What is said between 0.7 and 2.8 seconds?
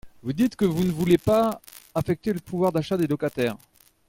ne voulez pas affecter le pouvoir